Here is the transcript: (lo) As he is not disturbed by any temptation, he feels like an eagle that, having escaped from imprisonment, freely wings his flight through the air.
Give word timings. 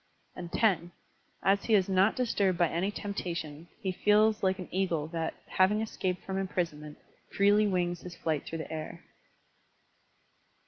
(lo) 0.35 0.49
As 1.43 1.65
he 1.65 1.75
is 1.75 1.87
not 1.87 2.15
disturbed 2.15 2.57
by 2.57 2.67
any 2.69 2.89
temptation, 2.89 3.67
he 3.81 3.91
feels 3.91 4.41
like 4.41 4.57
an 4.57 4.67
eagle 4.71 5.05
that, 5.09 5.35
having 5.45 5.79
escaped 5.79 6.23
from 6.25 6.39
imprisonment, 6.39 6.97
freely 7.37 7.67
wings 7.67 8.01
his 8.01 8.15
flight 8.15 8.43
through 8.43 8.57
the 8.57 8.73
air. 8.73 9.03